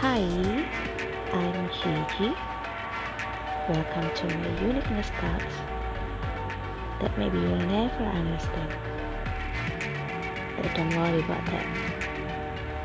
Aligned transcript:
Hi, 0.00 0.20
I'm 1.32 1.68
Gigi. 1.70 2.32
Welcome 3.68 4.14
to 4.14 4.38
my 4.38 4.60
uniqueness 4.60 5.08
thoughts 5.08 5.56
that 7.00 7.18
maybe 7.18 7.38
you'll 7.38 7.56
never 7.56 8.04
understand. 8.04 8.72
But 10.56 10.72
don't 10.76 10.94
worry 10.94 11.18
about 11.18 11.44
that. 11.46 11.97